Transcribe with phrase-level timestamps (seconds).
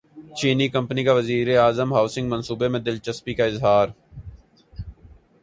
[0.37, 3.87] چینی کمپنی کا وزیر اعظم ہاسنگ منصوبے میں دلچسپی کا اظہار